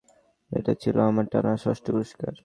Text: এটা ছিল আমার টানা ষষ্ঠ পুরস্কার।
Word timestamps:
এটা 0.51 0.73
ছিল 0.73 0.97
আমার 1.01 1.25
টানা 1.31 1.53
ষষ্ঠ 1.57 1.85
পুরস্কার। 1.91 2.33